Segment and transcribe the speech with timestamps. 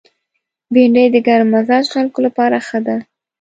[0.73, 2.97] بېنډۍ د ګرم مزاج خلکو لپاره ښه ده